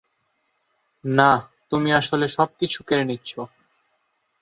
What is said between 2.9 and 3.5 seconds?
নিচ্ছো!